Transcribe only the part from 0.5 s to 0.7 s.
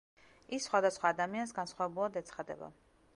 ის